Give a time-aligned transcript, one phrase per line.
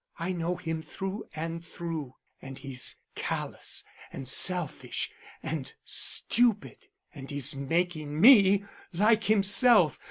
[0.17, 2.15] I know him through and through.
[2.41, 5.11] And he's callous, and selfish,
[5.43, 6.87] and stupid.
[7.13, 9.99] And he's making me like himself....